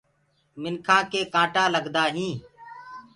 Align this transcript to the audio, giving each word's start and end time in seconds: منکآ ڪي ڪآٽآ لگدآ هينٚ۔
منکآ 0.61 0.97
ڪي 1.11 1.21
ڪآٽآ 1.33 1.63
لگدآ 1.75 2.03
هينٚ۔ 2.15 2.39